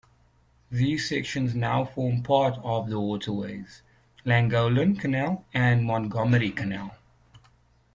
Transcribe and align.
These 0.71 1.07
sections 1.07 1.53
now 1.53 1.85
form 1.85 2.23
part 2.23 2.57
of 2.63 2.89
the 2.89 2.99
waterways: 2.99 3.83
Llangollen 4.25 4.95
Canal 4.99 5.45
and 5.53 5.85
Montgomery 5.85 6.49
Canal. 6.49 6.95